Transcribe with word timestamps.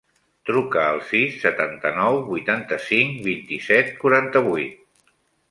Truca 0.49 0.85
al 0.93 1.01
sis, 1.09 1.35
setanta-nou, 1.43 2.17
vuitanta-cinc, 2.31 3.21
vint-i-set, 3.29 3.93
quaranta-vuit. 4.01 5.15